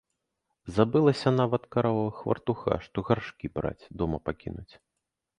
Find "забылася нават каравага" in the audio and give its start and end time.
0.77-2.07